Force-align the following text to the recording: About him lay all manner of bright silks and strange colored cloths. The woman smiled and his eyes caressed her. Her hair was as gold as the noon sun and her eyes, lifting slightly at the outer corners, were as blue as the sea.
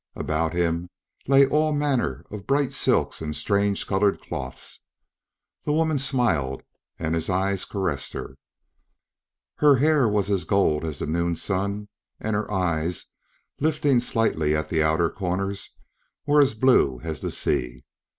About 0.15 0.53
him 0.53 0.89
lay 1.27 1.45
all 1.45 1.71
manner 1.73 2.25
of 2.31 2.47
bright 2.47 2.73
silks 2.73 3.21
and 3.21 3.35
strange 3.35 3.85
colored 3.85 4.19
cloths. 4.19 4.79
The 5.63 5.73
woman 5.73 5.99
smiled 5.99 6.63
and 6.97 7.13
his 7.13 7.29
eyes 7.29 7.65
caressed 7.65 8.13
her. 8.13 8.33
Her 9.57 9.75
hair 9.75 10.09
was 10.09 10.31
as 10.31 10.43
gold 10.43 10.83
as 10.85 10.97
the 10.97 11.05
noon 11.05 11.35
sun 11.35 11.87
and 12.19 12.35
her 12.35 12.51
eyes, 12.51 13.11
lifting 13.59 13.99
slightly 13.99 14.55
at 14.55 14.69
the 14.69 14.81
outer 14.81 15.11
corners, 15.11 15.69
were 16.25 16.41
as 16.41 16.55
blue 16.55 16.99
as 17.03 17.21
the 17.21 17.29
sea. 17.29 17.83